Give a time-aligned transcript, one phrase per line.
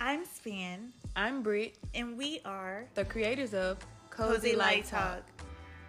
[0.00, 3.78] I'm Span, I'm Britt, and we are the creators of
[4.10, 5.22] Cozy Light Talk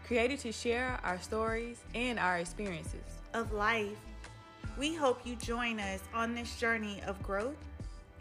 [0.05, 3.01] created to share our stories and our experiences.
[3.35, 3.98] of life.
[4.77, 7.58] We hope you join us on this journey of growth,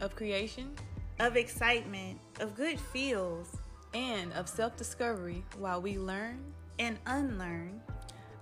[0.01, 0.74] of creation,
[1.21, 3.56] of excitement, of good feels,
[3.94, 6.38] and of self discovery while we learn.
[6.78, 7.80] and unlearn.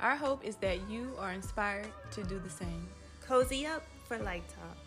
[0.01, 2.87] Our hope is that you are inspired to do the same.
[3.27, 4.86] Cozy up for Light Talk.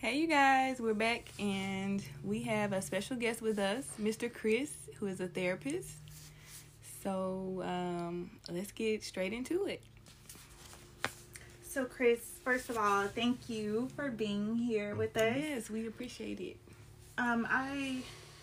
[0.00, 4.32] Hey, you guys, we're back and we have a special guest with us, Mr.
[4.32, 5.88] Chris, who is a therapist.
[7.02, 9.82] So um, let's get straight into it.
[11.68, 15.36] So, Chris, first of all, thank you for being here with us.
[15.36, 16.56] Yes, we appreciate it.
[17.18, 17.96] Um, I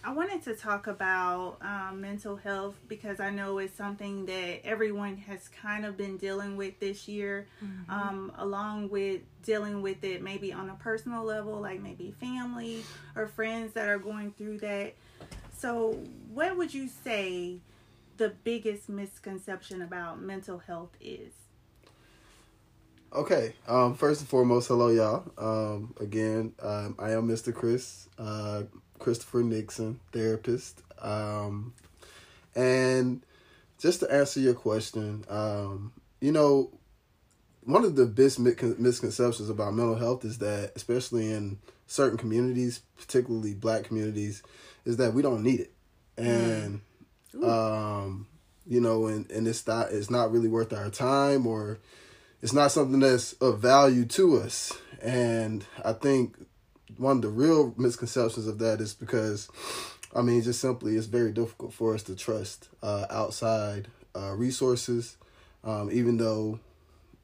[0.06, 5.18] I wanted to talk about um, mental health because I know it's something that everyone
[5.18, 7.48] has kind of been dealing with this year,
[7.90, 12.84] um, along with dealing with it maybe on a personal level, like maybe family
[13.16, 14.94] or friends that are going through that.
[15.58, 15.94] So,
[16.32, 17.58] what would you say
[18.18, 21.34] the biggest misconception about mental health is?
[23.12, 23.54] Okay.
[23.68, 25.32] Um, first and foremost, hello, y'all.
[25.38, 27.54] Um, again, um, I am Mr.
[27.54, 28.64] Chris, uh,
[29.00, 30.82] Christopher Nixon, therapist.
[31.02, 31.74] Um,
[32.56, 33.22] and
[33.80, 36.72] just to answer your question, um, you know,
[37.64, 41.58] one of the biggest misconceptions about mental health is that, especially in
[41.88, 44.44] certain communities, particularly black communities,
[44.86, 45.74] is that we don't need it.
[46.18, 46.82] And,
[47.44, 48.28] um,
[48.68, 51.80] you know, and, and it's not, it's not really worth our time or,
[52.42, 54.72] it's not something that's of value to us.
[55.02, 56.36] And I think
[56.98, 59.50] one of the real misconceptions of that is because,
[60.16, 65.18] I mean, just simply it's very difficult for us to trust uh, outside uh, resources,
[65.64, 66.60] um, even though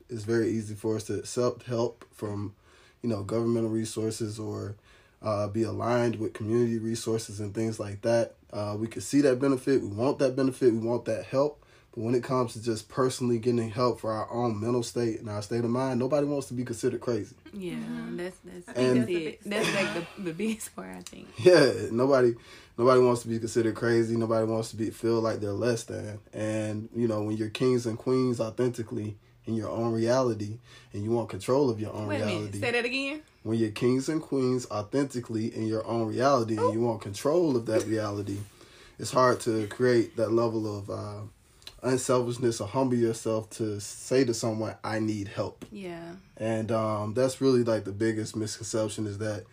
[0.09, 2.54] it's very easy for us to accept help from,
[3.02, 4.76] you know, governmental resources or
[5.22, 8.34] uh, be aligned with community resources and things like that.
[8.52, 9.82] Uh, we can see that benefit.
[9.82, 10.73] We want that benefit.
[10.73, 11.61] We want that help.
[11.94, 15.30] But when it comes to just personally getting help for our own mental state and
[15.30, 17.36] our state of mind, nobody wants to be considered crazy.
[17.54, 17.76] Yeah,
[18.11, 19.42] that's that's, think that's that's the it.
[19.43, 21.27] big- That's like the, the biggest part, I think.
[21.38, 22.33] Yeah, nobody
[22.77, 24.16] nobody wants to be considered crazy.
[24.16, 26.20] Nobody wants to be feel like they're less than.
[26.33, 30.60] And you know, when you're kings and queens authentically in your own reality
[30.93, 32.60] and you want control of your own Wait a minute, reality.
[32.61, 33.21] say that again.
[33.43, 37.66] when you're kings and queens authentically in your own reality and you want control of
[37.66, 38.37] that reality,
[38.99, 41.21] it's hard to create that level of uh,
[41.83, 45.65] unselfishness or humble yourself to say to someone, I need help.
[45.71, 49.45] Yeah, And um, that's really like the biggest misconception is that,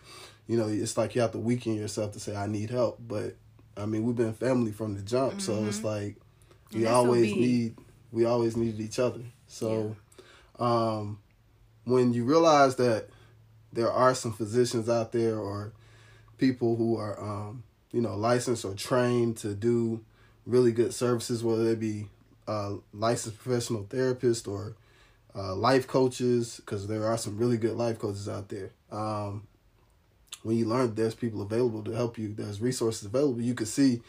[0.46, 2.98] you know, it's like you have to weaken yourself to say, I need help.
[3.00, 3.36] But
[3.76, 5.40] I mean, we've been family from the jump.
[5.40, 6.16] So it's like
[6.72, 7.76] we always need,
[8.12, 9.22] we always needed each other.
[9.46, 9.96] So
[10.58, 11.18] um,
[11.84, 13.08] when you realize that
[13.72, 15.72] there are some physicians out there or
[16.36, 17.62] people who are, um,
[17.92, 20.04] you know, licensed or trained to do
[20.44, 22.06] really good services, whether they be
[22.48, 24.74] uh, licensed professional therapists or
[25.36, 28.70] uh, life coaches, because there are some really good life coaches out there.
[28.90, 29.46] Um,
[30.42, 34.00] when you learn there's people available to help you, there's resources available, you can see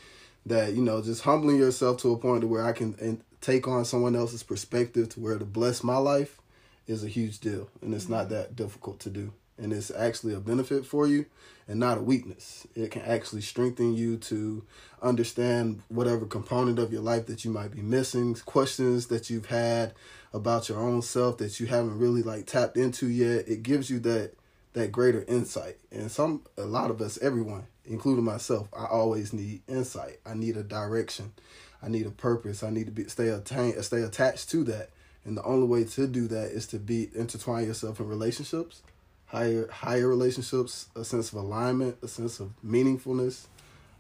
[0.46, 3.68] that you know just humbling yourself to a point to where I can and take
[3.68, 6.40] on someone else's perspective to where to bless my life
[6.88, 10.40] is a huge deal, and it's not that difficult to do, and it's actually a
[10.40, 11.26] benefit for you
[11.68, 12.66] and not a weakness.
[12.76, 14.64] It can actually strengthen you to
[15.02, 19.94] understand whatever component of your life that you might be missing, questions that you've had
[20.34, 23.48] about your own self that you haven't really like tapped into yet.
[23.48, 24.34] It gives you that
[24.74, 25.78] that greater insight.
[25.92, 30.20] And some a lot of us, everyone, including myself, I always need insight.
[30.26, 31.34] I need a direction.
[31.82, 32.64] I need a purpose.
[32.64, 34.90] I need to be stay attained stay attached to that.
[35.26, 38.82] And the only way to do that is to be intertwine yourself in relationships,
[39.30, 43.48] higher higher relationships, a sense of alignment, a sense of meaningfulness.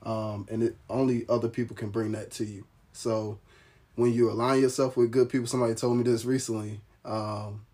[0.03, 2.65] Um, and it only other people can bring that to you.
[2.93, 3.39] So
[3.95, 6.81] when you align yourself with good people, somebody told me this recently.
[7.03, 7.65] Um,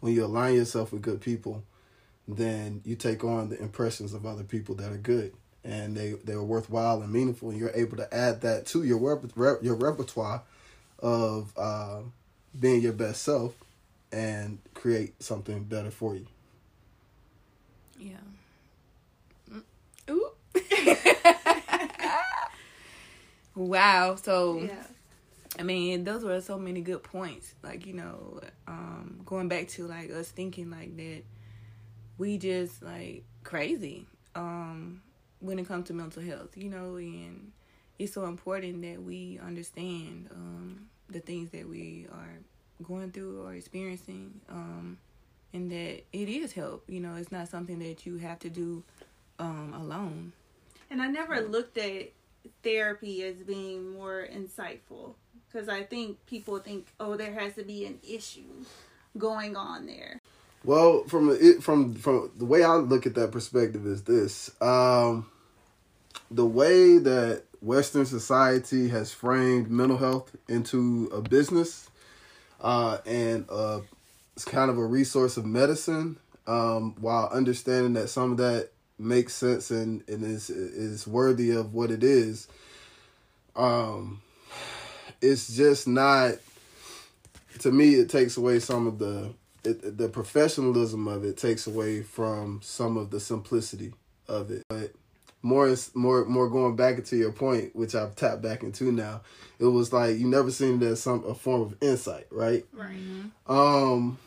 [0.00, 1.64] when you align yourself with good people,
[2.26, 5.32] then you take on the impressions of other people that are good
[5.64, 8.98] and they they are worthwhile and meaningful, and you're able to add that to your
[8.98, 10.42] rep- your repertoire
[10.98, 12.00] of uh,
[12.58, 13.54] being your best self
[14.10, 16.26] and create something better for you.
[17.98, 18.16] Yeah.
[19.52, 19.62] Mm.
[20.10, 20.30] Ooh.
[23.54, 24.16] wow.
[24.16, 24.84] So Yeah.
[25.58, 27.54] I mean, those were so many good points.
[27.62, 31.22] Like, you know, um, going back to like us thinking like that,
[32.16, 35.02] we just like crazy um,
[35.40, 37.52] when it comes to mental health, you know, and
[37.98, 42.38] it's so important that we understand um, the things that we are
[42.84, 44.40] going through or experiencing.
[44.48, 44.98] Um,
[45.52, 46.84] and that it is help.
[46.88, 48.82] You know, it's not something that you have to do
[49.38, 50.32] um, alone.
[50.90, 52.10] And I never looked at
[52.62, 55.14] therapy as being more insightful
[55.50, 58.64] because I think people think, oh, there has to be an issue
[59.16, 60.20] going on there.
[60.64, 65.30] Well, from it from from the way I look at that perspective is this: um,
[66.30, 71.88] the way that Western society has framed mental health into a business,
[72.60, 73.80] uh, and uh,
[74.38, 79.34] it's kind of a resource of medicine, um, while understanding that some of that makes
[79.34, 82.46] sense and, and is is worthy of what it is.
[83.56, 84.22] Um,
[85.20, 86.34] it's just not.
[87.58, 92.02] To me, it takes away some of the it, the professionalism of it takes away
[92.02, 93.92] from some of the simplicity
[94.28, 94.62] of it.
[94.68, 94.92] But
[95.42, 99.22] more more more going back into your point, which I've tapped back into now.
[99.58, 102.64] It was like you never seen it as some a form of insight, right?
[102.72, 103.00] Right.
[103.48, 104.18] Um,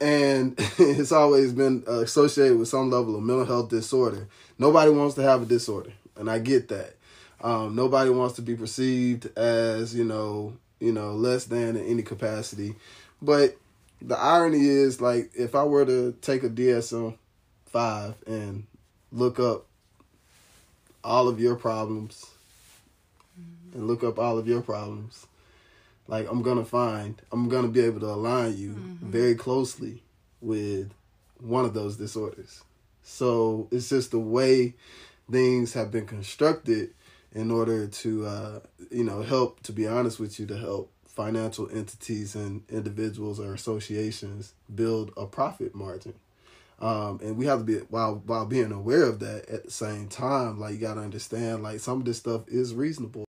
[0.00, 4.28] and it's always been associated with some level of mental health disorder.
[4.58, 6.96] Nobody wants to have a disorder, and I get that.
[7.42, 12.02] Um, nobody wants to be perceived as you know you know less than in any
[12.02, 12.74] capacity,
[13.22, 13.56] but
[14.02, 17.16] the irony is like if I were to take a DSM
[17.66, 18.66] five and
[19.12, 19.66] look up
[21.02, 22.26] all of your problems
[23.74, 25.26] and look up all of your problems,
[26.10, 29.10] like I'm gonna find I'm gonna be able to align you mm-hmm.
[29.10, 30.02] very closely
[30.40, 30.92] with
[31.38, 32.62] one of those disorders.
[33.02, 34.74] So it's just the way
[35.30, 36.90] things have been constructed
[37.32, 38.60] in order to uh,
[38.90, 43.54] you know help to be honest with you to help financial entities and individuals or
[43.54, 46.14] associations build a profit margin.
[46.80, 50.08] Um, and we have to be while while being aware of that at the same
[50.08, 53.26] time, like you gotta understand like some of this stuff is reasonable.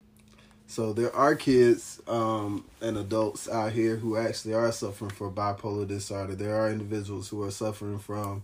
[0.72, 5.86] So there are kids um, and adults out here who actually are suffering from bipolar
[5.86, 6.34] disorder.
[6.34, 8.44] There are individuals who are suffering from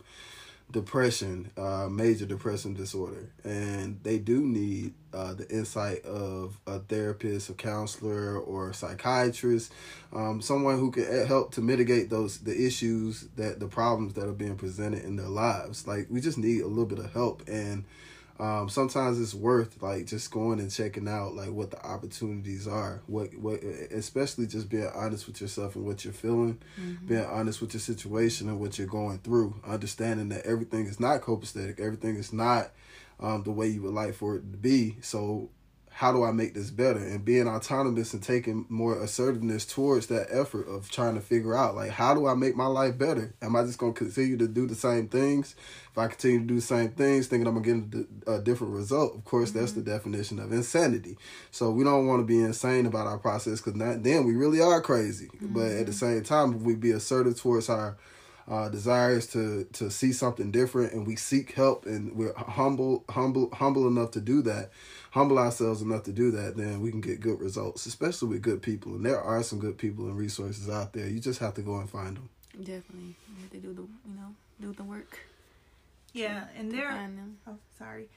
[0.70, 7.50] depression, uh, major depression disorder, and they do need uh, the insight of a therapist,
[7.50, 9.72] a counselor, or a psychiatrist,
[10.12, 14.34] um, someone who can help to mitigate those the issues that the problems that are
[14.34, 15.88] being presented in their lives.
[15.88, 17.86] Like we just need a little bit of help and
[18.40, 23.02] um, sometimes it's worth like just going and checking out like what the opportunities are.
[23.08, 26.60] What what especially just being honest with yourself and what you're feeling.
[26.80, 27.08] Mm-hmm.
[27.08, 29.60] being honest with your situation and what you're going through.
[29.66, 31.80] Understanding that everything is not copacetic.
[31.80, 32.72] Everything is not
[33.20, 34.98] um, the way you would like for it to be.
[35.02, 35.50] So
[35.98, 37.00] how do I make this better?
[37.00, 41.76] And being autonomous and taking more assertiveness towards that effort of trying to figure out,
[41.76, 43.34] like, how do I make my life better?
[43.42, 45.56] Am I just going to continue to do the same things?
[45.92, 48.74] If I continue to do the same things, thinking I'm going to get a different
[48.76, 49.60] result, of course, mm-hmm.
[49.60, 51.18] that's the definition of insanity.
[51.50, 54.82] So we don't want to be insane about our process because then we really are
[54.82, 55.30] crazy.
[55.30, 55.54] Mm-hmm.
[55.56, 57.98] But at the same time, if we be assertive towards our
[58.48, 63.50] uh, desires to to see something different and we seek help and we're humble humble
[63.54, 64.72] humble enough to do that
[65.18, 68.62] humble ourselves enough to do that, then we can get good results, especially with good
[68.62, 68.94] people.
[68.94, 71.08] And there are some good people and resources out there.
[71.08, 72.30] You just have to go and find them.
[72.56, 75.20] Definitely, you have to do the you know do the work.
[76.14, 77.10] Yeah, and there.
[77.48, 78.10] Oh, sorry.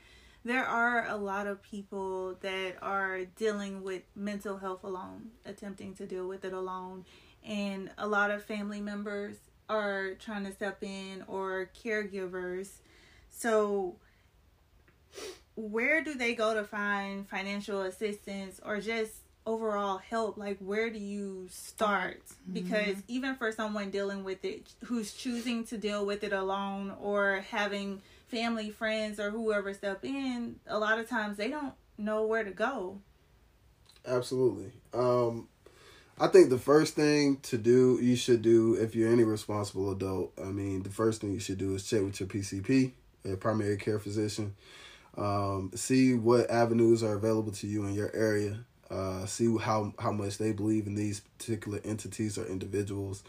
[0.42, 6.06] There are a lot of people that are dealing with mental health alone, attempting to
[6.06, 7.04] deal with it alone,
[7.46, 9.36] and a lot of family members
[9.70, 12.68] are trying to step in or caregivers.
[13.30, 13.96] So
[15.54, 19.14] where do they go to find financial assistance or just
[19.46, 22.52] overall help like where do you start mm-hmm.
[22.52, 27.42] because even for someone dealing with it who's choosing to deal with it alone or
[27.50, 32.44] having family friends or whoever step in a lot of times they don't know where
[32.44, 32.98] to go
[34.06, 35.48] absolutely um
[36.22, 40.34] I think the first thing to do, you should do if you're any responsible adult.
[40.38, 42.92] I mean, the first thing you should do is check with your PCP,
[43.24, 44.54] a primary care physician,
[45.16, 48.58] um, see what avenues are available to you in your area.
[48.90, 53.22] Uh, see how how much they believe in these particular entities or individuals,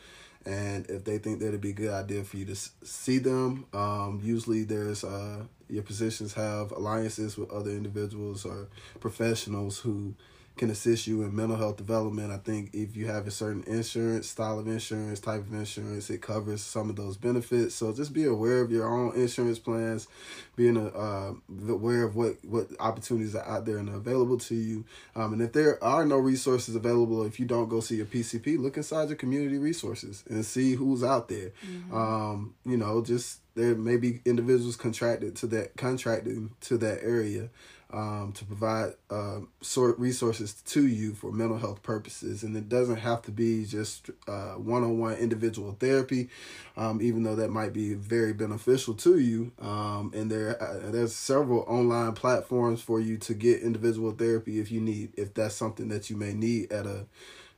[0.45, 3.67] and if they think that it'd be a good idea for you to see them.
[3.71, 8.67] Um, usually, there's uh, your positions have alliances with other individuals or
[8.99, 10.15] professionals who
[10.61, 12.31] can assist you in mental health development.
[12.31, 16.21] I think if you have a certain insurance, style of insurance, type of insurance, it
[16.21, 17.73] covers some of those benefits.
[17.73, 20.07] So just be aware of your own insurance plans,
[20.55, 21.33] being a, uh,
[21.67, 24.85] aware of what, what opportunities are out there and available to you.
[25.15, 28.59] Um, and if there are no resources available, if you don't go see your PCP,
[28.59, 31.53] look inside your community resources and see who's out there.
[31.65, 31.97] Mm-hmm.
[31.97, 37.49] Um, you know, just there may be individuals contracted to that contracting to that area
[37.93, 42.97] um, to provide uh, sort resources to you for mental health purposes, and it doesn't
[42.97, 46.29] have to be just uh, one-on-one individual therapy,
[46.77, 49.51] um, even though that might be very beneficial to you.
[49.59, 54.71] Um, and there, uh, there's several online platforms for you to get individual therapy if
[54.71, 57.05] you need, if that's something that you may need at a,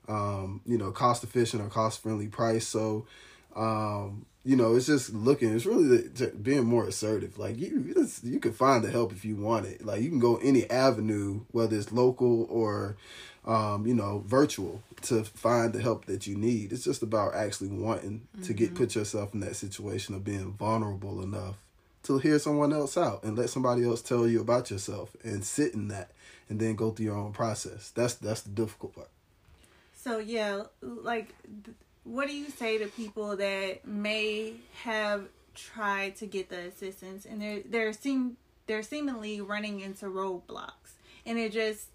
[0.07, 2.67] um, you know, cost efficient or cost friendly price.
[2.67, 3.05] So.
[3.55, 5.55] Um, you know, it's just looking.
[5.55, 7.37] It's really the, being more assertive.
[7.37, 9.85] Like you, just, you can find the help if you want it.
[9.85, 12.97] Like you can go any avenue, whether it's local or,
[13.45, 16.73] um, you know, virtual, to find the help that you need.
[16.73, 18.43] It's just about actually wanting mm-hmm.
[18.43, 18.77] to get mm-hmm.
[18.77, 21.55] put yourself in that situation of being vulnerable enough
[22.03, 25.73] to hear someone else out and let somebody else tell you about yourself and sit
[25.73, 26.11] in that
[26.49, 27.91] and then go through your own process.
[27.95, 29.09] That's that's the difficult part.
[29.95, 31.33] So yeah, like
[32.03, 37.41] what do you say to people that may have tried to get the assistance and
[37.41, 40.93] they're they're seem they're seemingly running into roadblocks
[41.25, 41.87] and it just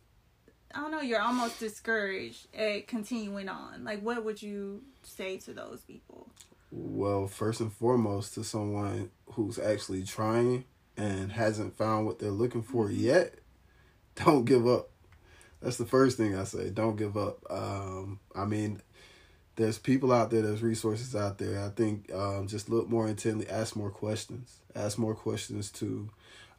[0.74, 3.84] I don't know, you're almost discouraged at continuing on.
[3.84, 6.28] Like what would you say to those people?
[6.70, 10.64] Well, first and foremost to someone who's actually trying
[10.96, 13.00] and hasn't found what they're looking for mm-hmm.
[13.00, 13.34] yet,
[14.14, 14.90] don't give up.
[15.62, 16.70] That's the first thing I say.
[16.70, 17.38] Don't give up.
[17.50, 18.80] Um, I mean,
[19.58, 21.60] there's people out there, there's resources out there.
[21.60, 26.08] I think um, just look more intently, ask more questions, ask more questions to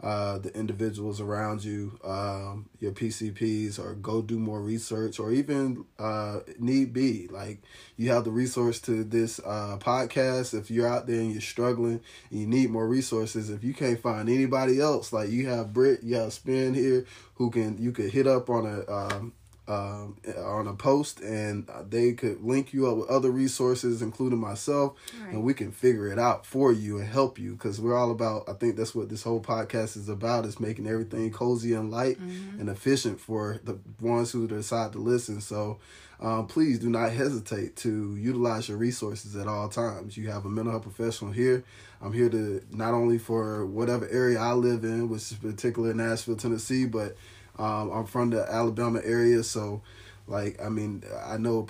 [0.04, 5.86] uh, the individuals around you, um, your PCPs, or go do more research, or even
[5.98, 7.62] uh, need be like
[7.96, 10.54] you have the resource to this uh, podcast.
[10.54, 12.02] If you're out there and you're struggling
[12.32, 16.04] and you need more resources, if you can't find anybody else, like you have Britt,
[16.04, 19.34] you have Spin here, who can you could hit up on a um,
[19.70, 24.96] um, on a post and they could link you up with other resources including myself
[25.22, 25.32] right.
[25.32, 28.50] and we can figure it out for you and help you because we're all about
[28.50, 32.20] i think that's what this whole podcast is about is making everything cozy and light
[32.20, 32.60] mm-hmm.
[32.60, 35.78] and efficient for the ones who decide to listen so
[36.22, 40.50] um, please do not hesitate to utilize your resources at all times you have a
[40.50, 41.64] mental health professional here
[42.02, 46.36] i'm here to not only for whatever area i live in which is particular nashville
[46.36, 47.16] tennessee but
[47.60, 49.82] um, I'm from the Alabama area, so
[50.28, 51.68] like I mean I know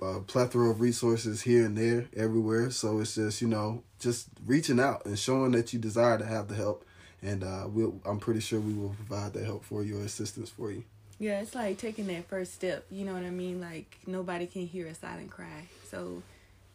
[0.00, 2.70] a plethora of resources here and there, everywhere.
[2.70, 6.48] So it's just you know just reaching out and showing that you desire to have
[6.48, 6.84] the help,
[7.22, 10.50] and uh, we'll, I'm pretty sure we will provide that help for you or assistance
[10.50, 10.84] for you.
[11.20, 12.84] Yeah, it's like taking that first step.
[12.90, 13.60] You know what I mean?
[13.60, 16.22] Like nobody can hear a silent cry, so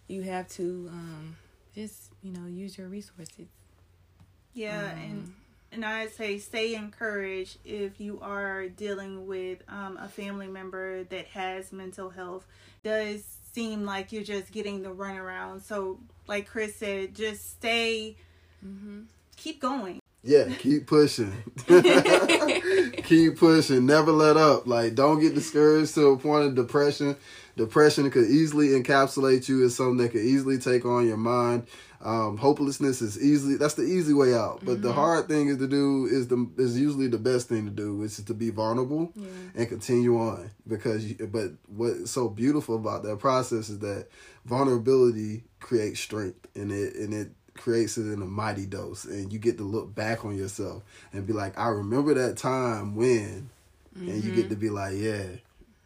[0.07, 1.35] you have to um,
[1.75, 3.47] just you know use your resources.
[4.53, 5.33] Yeah, um, and
[5.73, 11.25] and I say stay encouraged if you are dealing with um, a family member that
[11.27, 12.45] has mental health.
[12.83, 15.61] Does seem like you're just getting the runaround.
[15.61, 18.15] So, like Chris said, just stay,
[18.65, 19.01] mm-hmm.
[19.35, 19.99] keep going.
[20.23, 21.33] Yeah, keep pushing.
[23.03, 23.85] keep pushing.
[23.85, 24.67] Never let up.
[24.67, 27.17] Like, don't get discouraged to a point of depression.
[27.57, 31.67] Depression could easily encapsulate you as something that could easily take on your mind.
[32.03, 34.59] Um, hopelessness is easily that's the easy way out.
[34.61, 34.81] But mm-hmm.
[34.81, 37.95] the hard thing is to do is the is usually the best thing to do,
[37.95, 39.27] which is to be vulnerable yeah.
[39.55, 40.51] and continue on.
[40.67, 44.07] Because you, but what's so beautiful about that process is that
[44.43, 49.39] vulnerability creates strength and it and it creates it in a mighty dose and you
[49.39, 50.83] get to look back on yourself
[51.13, 53.49] and be like, I remember that time when
[53.95, 54.09] mm-hmm.
[54.09, 54.49] and you get mm-hmm.
[54.49, 55.23] to be like, Yeah,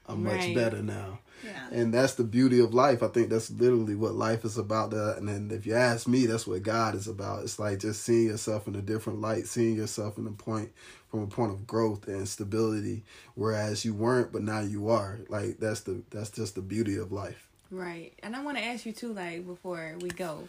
[0.08, 0.38] I'm right.
[0.38, 1.20] much better now.
[1.46, 1.68] Yeah.
[1.72, 3.04] And that's the beauty of life.
[3.04, 4.92] I think that's literally what life is about.
[4.92, 7.44] That, and then if you ask me, that's what God is about.
[7.44, 10.72] It's like just seeing yourself in a different light, seeing yourself in a point
[11.10, 13.04] from a point of growth and stability,
[13.36, 15.20] whereas you weren't, but now you are.
[15.30, 17.48] Like that's the that's just the beauty of life.
[17.72, 18.14] Right.
[18.24, 20.48] And I want to ask you too, like before we go,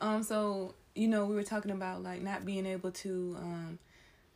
[0.00, 3.78] um, so you know we were talking about like not being able to, um,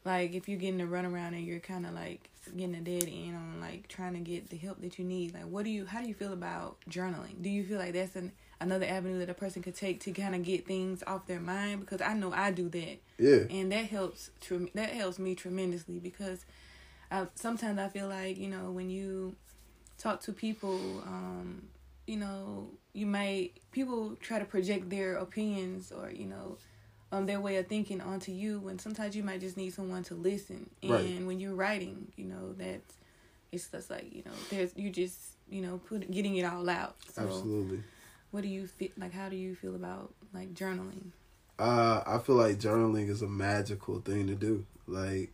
[0.04, 3.36] like if you're getting a runaround and you're kind of like getting a dead end
[3.36, 6.00] on like trying to get the help that you need like what do you how
[6.00, 7.40] do you feel about journaling?
[7.40, 10.34] Do you feel like that's an another avenue that a person could take to kind
[10.34, 11.80] of get things off their mind?
[11.80, 12.98] Because i know i do that.
[13.18, 13.44] Yeah.
[13.50, 14.30] And that helps
[14.74, 16.44] that helps me tremendously because
[17.10, 19.36] I, sometimes i feel like you know when you
[19.98, 21.68] talk to people um
[22.06, 26.58] you know you might people try to project their opinions or you know
[27.14, 30.14] um, their way of thinking onto you when sometimes you might just need someone to
[30.14, 31.22] listen and right.
[31.24, 32.80] when you're writing you know that
[33.52, 35.18] it's just like you know there's you just
[35.48, 37.82] you know put getting it all out so absolutely
[38.32, 41.10] what do you feel like how do you feel about like journaling
[41.60, 45.32] uh i feel like journaling is a magical thing to do like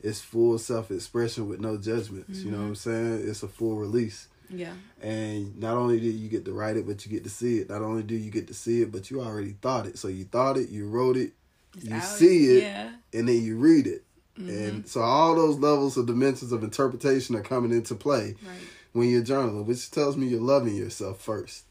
[0.00, 2.46] it's full self-expression with no judgments mm-hmm.
[2.46, 3.18] you know what i'm mm-hmm.
[3.18, 4.72] saying it's a full release Yeah.
[5.00, 7.70] And not only do you get to write it, but you get to see it.
[7.70, 9.98] Not only do you get to see it, but you already thought it.
[9.98, 11.32] So you thought it, you wrote it,
[11.76, 12.02] It's you out.
[12.02, 12.92] see it, Yeah.
[13.14, 14.04] and then you read it.
[14.38, 14.48] Mm-hmm.
[14.50, 18.60] And so all those levels of dimensions of interpretation are coming into play Right.
[18.92, 21.64] when you're journaling, which tells me you're loving yourself first.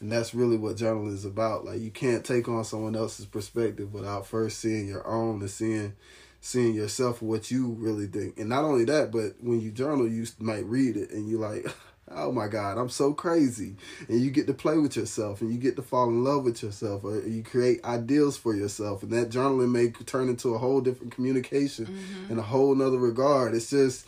[0.00, 1.64] And that's really what journaling is about.
[1.64, 5.94] Like you can't take on someone else's perspective without first seeing your own and seeing
[6.40, 8.38] seeing yourself what you really think.
[8.38, 11.64] And not only that, but when you journal, you might read it and you like,
[12.10, 13.76] oh my God, I'm so crazy.
[14.08, 16.62] And you get to play with yourself and you get to fall in love with
[16.62, 19.02] yourself or you create ideals for yourself.
[19.02, 21.88] And that journaling may turn into a whole different communication
[22.28, 23.54] in a whole nother regard.
[23.54, 24.06] It's just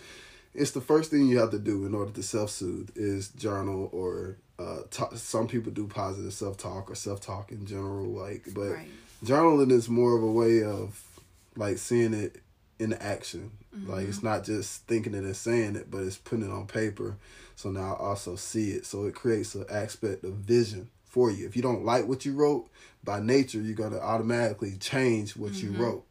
[0.54, 3.90] it's the first thing you have to do in order to self soothe is journal
[3.92, 4.78] or uh,
[5.14, 8.06] some people do positive self talk or self talk in general.
[8.06, 8.88] Like, but Right.
[9.24, 11.02] journaling is more of a way of
[11.56, 12.40] like seeing it
[12.78, 13.50] in action.
[13.84, 14.08] Like Mm-hmm.
[14.08, 17.16] it's not just thinking it and saying it, but it's putting it on paper.
[17.56, 18.86] So now I also see it.
[18.86, 21.46] So it creates an aspect of vision for you.
[21.46, 22.68] If you don't like what you wrote,
[23.02, 26.04] by nature you're gonna automatically change what you wrote.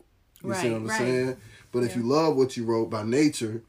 [0.44, 0.72] You see Mm-hmm.
[0.72, 0.98] What I'm right.
[0.98, 1.38] saying?
[1.72, 3.62] But if you love what you wrote by nature,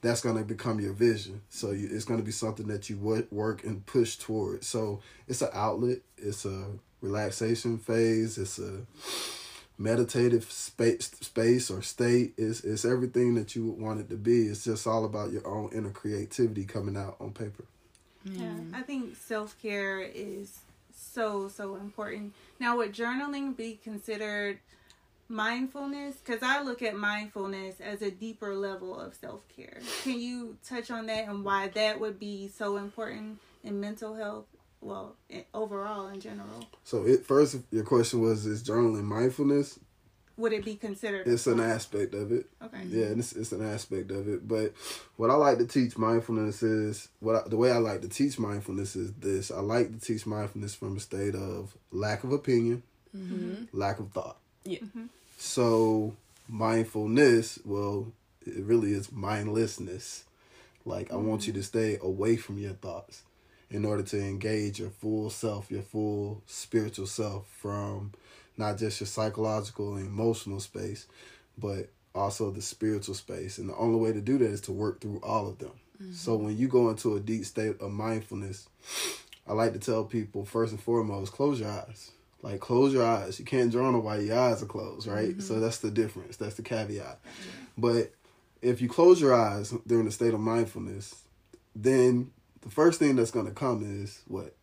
[0.00, 1.40] that's going to become your vision.
[1.48, 4.66] So you, it's going to be something that you wo- work and push towards.
[4.68, 5.98] So it's an outlet.
[6.16, 6.66] It's a
[7.00, 8.38] relaxation phase.
[8.38, 8.82] It's a
[9.78, 12.34] meditative space, space or state.
[12.36, 14.48] is it's everything that you would want it to be.
[14.48, 17.64] It's just all about your own inner creativity coming out on paper.
[18.24, 20.60] Yeah, I think self care is
[20.92, 22.34] so so important.
[22.58, 24.58] Now, would journaling be considered
[25.28, 26.16] mindfulness?
[26.16, 29.78] Because I look at mindfulness as a deeper level of self care.
[30.02, 34.46] Can you touch on that and why that would be so important in mental health?
[34.80, 39.78] Well, i- overall in general, So it first, your question was: Is journaling mindfulness?
[40.38, 41.26] would it be considered?
[41.26, 42.46] It's an aspect of it.
[42.62, 42.84] Okay.
[42.86, 44.46] Yeah, it's, it's an aspect of it.
[44.46, 44.72] But
[45.16, 48.38] what I like to teach mindfulness is what I, the way I like to teach
[48.38, 49.50] mindfulness is this.
[49.50, 53.64] I like to teach mindfulness from a state of lack of opinion, mm-hmm.
[53.76, 54.38] lack of thought.
[54.64, 54.78] Yeah.
[54.78, 55.06] Mm-hmm.
[55.36, 56.14] So
[56.48, 58.12] mindfulness, well,
[58.46, 60.24] it really is mindlessness.
[60.84, 61.60] Like I want you mm-hmm.
[61.60, 63.22] to stay away from your thoughts
[63.70, 68.12] in order to engage your full self, your full spiritual self from
[68.56, 71.06] not just your psychological and emotional space,
[71.56, 73.58] but also the spiritual space.
[73.58, 75.72] And the only way to do that is to work through all of them.
[76.02, 76.12] Mm-hmm.
[76.12, 78.68] So when you go into a deep state of mindfulness,
[79.46, 82.10] I like to tell people first and foremost, close your eyes.
[82.40, 83.38] Like close your eyes.
[83.38, 85.40] You can't journal while your eyes are closed, right?
[85.42, 85.62] So mm-hmm.
[85.62, 86.36] that's the difference.
[86.36, 87.18] That's the caveat.
[87.76, 88.12] But
[88.62, 91.14] if you close your eyes during the state of mindfulness,
[91.74, 92.30] then
[92.62, 94.54] the first thing that's gonna come is what?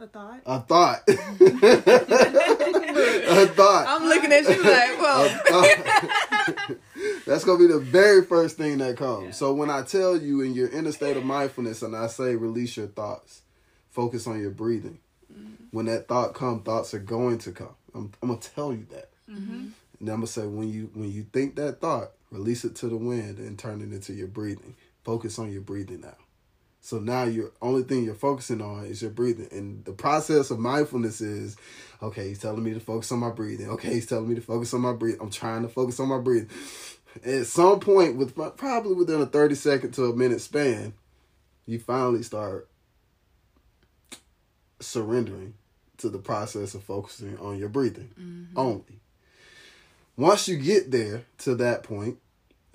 [0.00, 0.40] A thought.
[0.46, 1.02] A thought.
[1.08, 1.16] a
[3.48, 3.84] thought.
[3.86, 5.28] I'm looking at you like, whoa.
[5.46, 6.76] thought.
[7.26, 9.36] That's gonna be the very first thing that comes.
[9.36, 12.34] So when I tell you and you're in a state of mindfulness and I say
[12.34, 13.42] release your thoughts,
[13.90, 15.00] focus on your breathing.
[15.30, 15.64] Mm-hmm.
[15.70, 17.74] When that thought comes, thoughts are going to come.
[17.94, 19.10] I'm, I'm gonna tell you that.
[19.30, 19.66] Mm-hmm.
[20.00, 22.96] And I'm gonna say when you when you think that thought, release it to the
[22.96, 24.76] wind and turn it into your breathing.
[25.04, 26.16] Focus on your breathing now.
[26.80, 29.48] So now your only thing you're focusing on is your breathing.
[29.50, 31.56] And the process of mindfulness is,
[32.02, 33.68] okay, he's telling me to focus on my breathing.
[33.70, 35.20] Okay, he's telling me to focus on my breathing.
[35.20, 36.48] I'm trying to focus on my breathing.
[37.24, 40.94] At some point, with probably within a 30 second to a minute span,
[41.66, 42.68] you finally start
[44.80, 45.54] surrendering
[45.98, 48.58] to the process of focusing on your breathing mm-hmm.
[48.58, 49.00] only.
[50.16, 52.18] Once you get there to that point,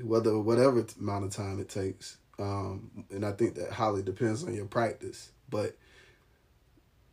[0.02, 4.54] whether whatever amount of time it takes, um, and I think that highly depends on
[4.54, 5.78] your practice, but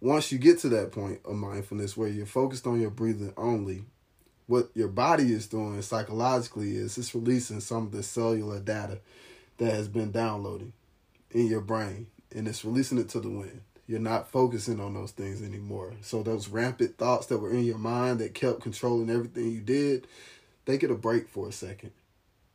[0.03, 3.85] once you get to that point of mindfulness where you're focused on your breathing only,
[4.49, 8.99] what your body is doing psychologically is it's releasing some of the cellular data
[9.59, 10.73] that has been downloading
[11.31, 13.61] in your brain and it's releasing it to the wind.
[13.87, 15.95] You're not focusing on those things anymore.
[16.01, 20.09] So those rampant thoughts that were in your mind that kept controlling everything you did,
[20.65, 21.93] they get a break for a second.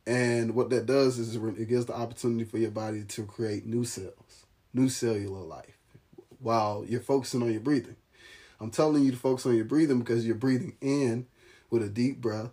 [0.08, 3.84] And what that does is it gives the opportunity for your body to create new
[3.84, 5.76] cells, new cellular life,
[6.38, 7.96] while you're focusing on your breathing.
[8.58, 11.26] I'm telling you to focus on your breathing because you're breathing in
[11.68, 12.52] with a deep breath.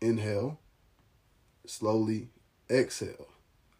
[0.00, 0.58] Inhale,
[1.64, 2.30] slowly
[2.68, 3.28] exhale.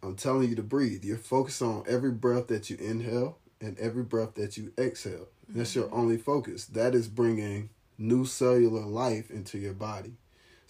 [0.00, 1.04] I'm telling you to breathe.
[1.04, 5.26] You're focused on every breath that you inhale and every breath that you exhale.
[5.48, 5.98] That's your mm-hmm.
[5.98, 6.66] only focus.
[6.66, 10.12] That is bringing new cellular life into your body.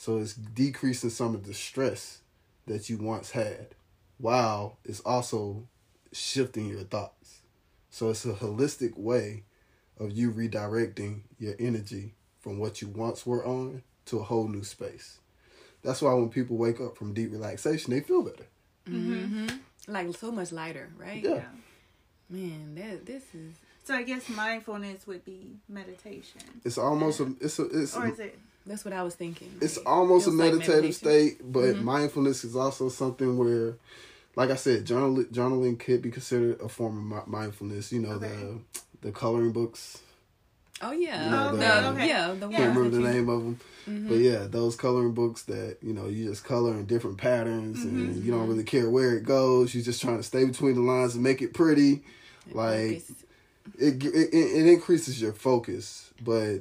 [0.01, 2.21] So it's decreasing some of the stress
[2.67, 3.75] that you once had
[4.17, 5.69] while it's also
[6.11, 7.43] shifting your thoughts.
[7.91, 9.43] So it's a holistic way
[9.99, 14.65] of you redirecting your energy from what you once were on to a whole new
[14.65, 15.19] space.
[15.83, 18.47] That's why when people wake up from deep relaxation, they feel better.
[18.87, 19.61] Mhm.
[19.87, 21.23] like so much lighter, right?
[21.23, 21.45] Yeah.
[22.31, 23.53] Man, that this is
[23.85, 26.63] So I guess mindfulness would be meditation.
[26.65, 29.51] It's almost a it's a it's Or is it that's what I was thinking.
[29.61, 31.83] it's Like, almost a feels like meditative state, but Mhm.
[31.83, 33.77] mindfulness is also something where,
[34.37, 37.92] like I said, journal, journaling could be considered a form of mi- mindfulness.
[37.92, 38.29] You know Okay.
[38.29, 38.59] the
[39.03, 39.99] the coloring books.
[40.83, 42.09] Oh yeah, You know, Oh, the- the, okay.
[42.09, 42.44] yeah, the Yeah.
[42.46, 44.09] one Can't remember the you- name of them, Mhm.
[44.09, 48.14] but yeah, those coloring books that you know you just color in different patterns and
[48.16, 48.25] Mhm.
[48.25, 49.75] you don't really care where it goes.
[49.75, 52.03] You're just trying to stay between the lines and make it pretty.
[52.53, 53.03] like-
[53.79, 56.61] it it, it increases your focus but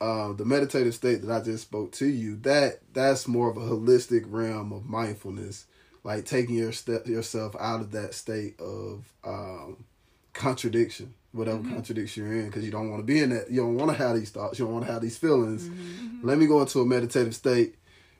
[0.00, 3.60] uh, the meditative state that i just spoke to you that that's more of a
[3.60, 5.66] holistic realm of mindfulness
[6.04, 9.84] like taking your step yourself out of that state of um,
[10.32, 11.68] contradiction whatever Mhm.
[11.74, 13.96] contradiction you're in because you don't want to be in that you don't want to
[13.96, 16.18] have these thoughts you don't want to have these feelings Mhm.
[16.22, 17.74] let me go into a meditative state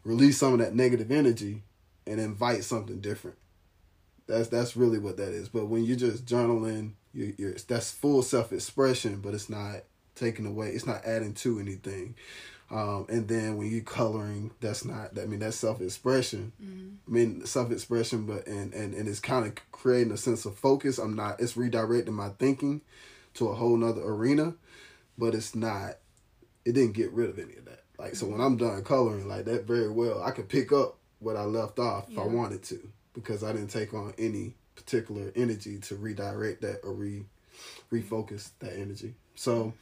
[0.05, 1.63] release some of that negative energy
[2.07, 3.37] and invite something different
[4.27, 8.23] that's that's really what that is but when you're just journaling you you're that's full
[8.23, 9.83] self-expression but it's not
[10.15, 12.15] taking away it's not adding to anything
[12.71, 16.97] um, and then when you're coloring that's not i mean that's self-expression Mhm.
[17.09, 20.99] I mean self-expression, but and and and it's kind of creating a sense of focus.
[20.99, 21.41] I'm not.
[21.41, 22.83] It's redirecting my thinking
[23.35, 24.55] to a whole nother arena,
[25.19, 25.97] but it's not.
[26.65, 27.83] It didn't get rid of any of that.
[27.99, 31.37] Like so, when I'm done coloring, like that, very well, I could pick up what
[31.37, 32.79] I left off if I wanted to,
[33.15, 37.25] because I didn't take on any particular energy to redirect that or re
[37.91, 39.15] refocus that energy.
[39.41, 39.73] So,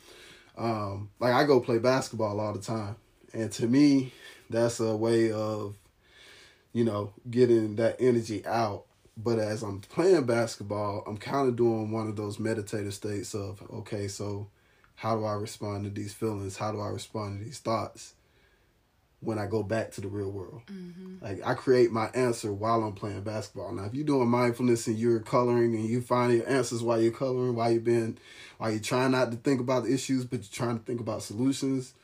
[0.56, 2.94] um, like I go play basketball all the time,
[3.34, 4.12] and to me,
[4.48, 5.74] that's a way of
[6.72, 8.84] you know, getting that energy out.
[9.16, 13.60] But as I'm playing basketball, I'm kind of doing one of those meditative states of,
[13.72, 14.46] okay, so
[14.94, 16.56] how do I respond to these feelings?
[16.56, 18.14] How do I respond to these thoughts
[19.20, 20.62] when I go back to the real world?
[20.66, 21.20] Mhm.
[21.20, 23.72] Like I create my answer while I'm playing basketball.
[23.72, 27.10] Now, if you're doing mindfulness and you're coloring and you find your answers while you're
[27.12, 28.18] coloring, while you've been,
[28.58, 31.22] while you're trying not to think about the issues, but you're trying to think about
[31.22, 31.94] solutions,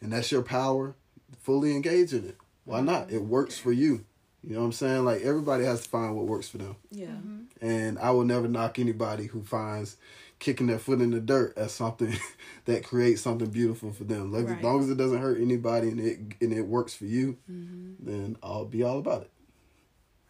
[0.00, 0.94] and that's your power,
[1.42, 2.36] fully engage in it.
[2.64, 3.10] Why not?
[3.10, 4.04] It works for you.
[4.42, 5.04] You know what I'm saying?
[5.04, 6.76] Like everybody has to find what works for them.
[6.90, 7.06] Yeah.
[7.08, 7.46] Mhm.
[7.60, 9.96] And I will never knock anybody who finds
[10.38, 12.16] kicking their foot in the dirt as something
[12.66, 14.32] that creates something beautiful for them.
[14.32, 14.58] Like Right.
[14.58, 17.94] as long as it doesn't hurt anybody and it and it works for you, hmm
[17.98, 19.30] then I'll be all about it.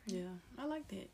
[0.07, 1.11] Yeah, I like that.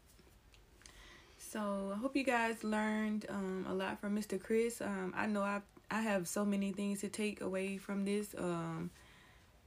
[1.39, 4.41] So I hope you guys learned um, a lot from Mr.
[4.43, 4.81] Chris.
[4.81, 8.35] Um, I know I I have so many things to take away from this.
[8.39, 8.91] Um,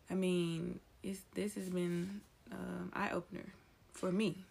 [0.09, 3.45] I mean, it's this has been um, eye opener
[3.93, 4.43] for me.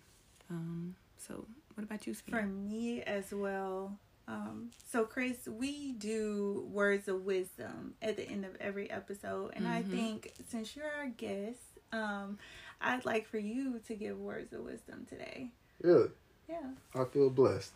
[0.51, 3.97] Um, so what about you, For me as well.
[4.27, 9.69] Um, so Chris, we do words of wisdom at the end of every episode, and
[9.69, 9.91] I Mhm.
[9.91, 11.61] think since you're our guest,
[11.93, 12.39] um,
[12.81, 15.51] I'd like for you to give words of wisdom today.
[15.81, 16.11] Really.
[16.49, 16.73] Yeah.
[16.95, 17.73] I feel blessed.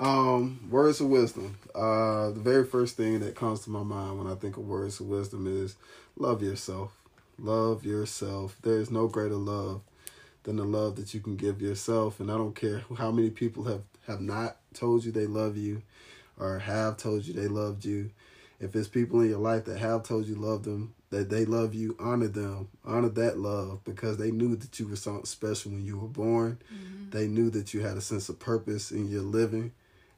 [0.00, 1.56] Um, words of wisdom.
[1.74, 4.98] Uh, the very first thing that comes to my mind when I think of words
[5.00, 5.76] of wisdom is
[6.16, 6.96] love yourself.
[7.38, 8.56] Love yourself.
[8.62, 9.82] There is no greater love
[10.42, 12.18] than the love that you can give yourself.
[12.18, 15.82] And I don't care how many people have, have not told you they love you
[16.38, 18.10] or have told you they loved you.
[18.60, 21.74] If it's people in your life that have told you love them, that they love
[21.74, 25.84] you, honor them, honor that love because they knew that you were something special when
[25.84, 26.58] you were born.
[26.72, 27.10] Mhm.
[27.12, 29.72] They knew that you had a sense of purpose in your living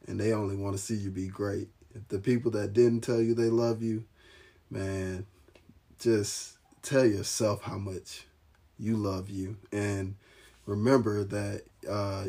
[0.06, 1.68] and they only want to see you be great.
[1.94, 4.04] If the people that didn't tell you they love you,
[4.70, 5.26] man,
[5.98, 8.26] just tell yourself how much
[8.78, 10.14] you love you and
[10.66, 12.26] remember that uh,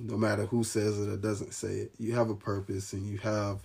[0.00, 3.18] no matter who says it or doesn't say it, you have a purpose and you
[3.18, 3.60] have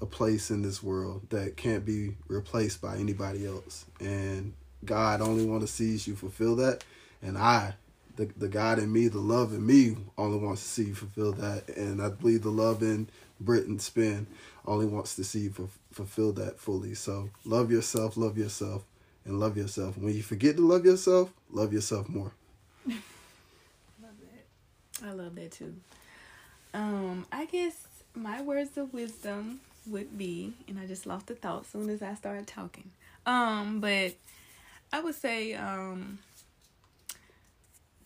[0.00, 3.84] a place in this world that can't be replaced by anybody else.
[4.00, 6.84] And God only want to see you fulfill that.
[7.22, 7.74] And I,
[8.16, 11.32] the the God in me, the love in me, only wants to see you fulfill
[11.32, 11.68] that.
[11.76, 13.08] And I believe the love in
[13.40, 14.26] Britain Spin
[14.66, 16.94] only wants to see you fu- fulfill that fully.
[16.94, 18.84] So love yourself, love yourself,
[19.24, 19.98] and love yourself.
[19.98, 22.32] When you forget to love yourself, love yourself more.
[25.04, 25.74] I love that too.
[26.74, 31.62] Um, I guess my words of wisdom would be, and I just lost the thought
[31.62, 32.90] as soon as I started talking.
[33.26, 34.14] Um, but
[34.92, 36.18] I would say, um,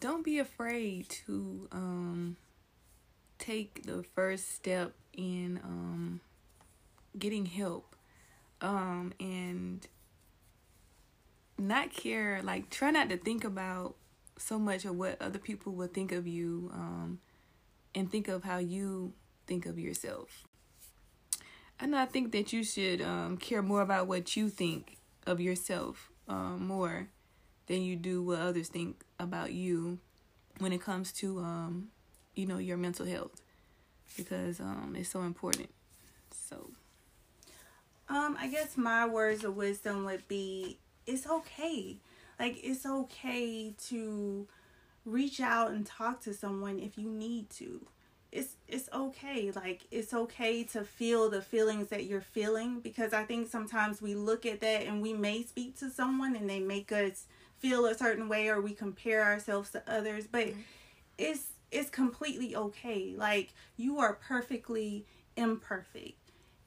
[0.00, 2.36] don't be afraid to um
[3.38, 6.20] take the first step in um
[7.18, 7.96] getting help.
[8.60, 9.86] Um, and
[11.58, 13.94] not care like try not to think about
[14.38, 17.18] so much of what other people will think of you um
[17.94, 19.12] and think of how you
[19.46, 20.44] think of yourself
[21.78, 26.10] and i think that you should um care more about what you think of yourself
[26.28, 27.08] um more
[27.66, 29.98] than you do what others think about you
[30.58, 31.88] when it comes to um
[32.34, 33.40] you know your mental health
[34.16, 35.68] because um it's so important.
[36.30, 36.70] So
[38.08, 41.96] um I guess my words of wisdom would be it's okay.
[42.38, 44.46] Like it's okay to
[45.04, 47.86] reach out and talk to someone if you need to.
[48.32, 49.52] It's it's okay.
[49.52, 54.14] Like it's okay to feel the feelings that you're feeling because I think sometimes we
[54.14, 57.26] look at that and we may speak to someone and they make us
[57.58, 60.60] feel a certain way or we compare ourselves to others, but mm-hmm.
[61.16, 63.14] it's it's completely okay.
[63.16, 66.18] Like you are perfectly imperfect.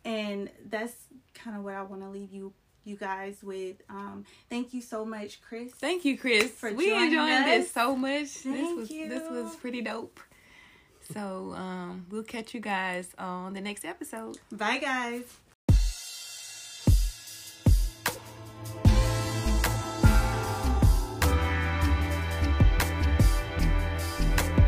[0.05, 0.95] And that's
[1.33, 2.53] kind of what I want to leave you
[2.87, 3.77] you guys with.
[3.89, 5.71] Um, thank you so much, Chris.
[5.73, 6.51] Thank you, Chris.
[6.51, 8.27] For we enjoyed this so much.
[8.29, 9.09] Thank this was you.
[9.09, 10.19] this was pretty dope.
[11.13, 14.39] So um, we'll catch you guys on the next episode.
[14.51, 15.23] Bye, guys.